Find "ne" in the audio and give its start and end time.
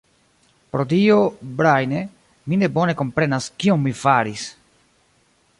2.63-2.71